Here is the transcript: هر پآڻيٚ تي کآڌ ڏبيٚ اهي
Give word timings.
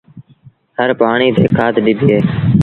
هر 0.77 0.89
پآڻيٚ 0.99 1.35
تي 1.37 1.43
کآڌ 1.57 1.71
ڏبيٚ 1.75 2.01
اهي 2.03 2.17